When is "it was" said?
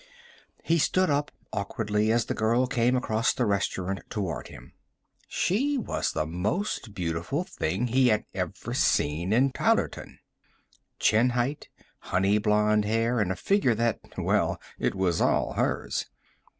14.79-15.21